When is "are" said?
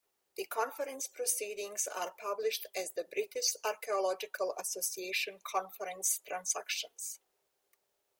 1.85-2.15